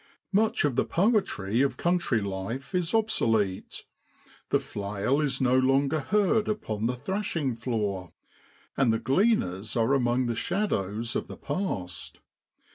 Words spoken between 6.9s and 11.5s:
thrashing floor, and the gleaners are among the shadows of the